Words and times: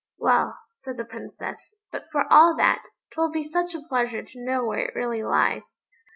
"Well," 0.17 0.57
said 0.73 0.97
the 0.97 1.05
Princess; 1.05 1.75
"but 1.91 2.05
for 2.11 2.25
all 2.33 2.55
that, 2.57 2.85
'twould 3.11 3.33
be 3.33 3.43
such 3.43 3.75
a 3.75 3.87
pleasure 3.87 4.23
to 4.23 4.43
know 4.43 4.65
where 4.65 4.79
it 4.87 4.95
really 4.95 5.21
lies." 5.23 5.83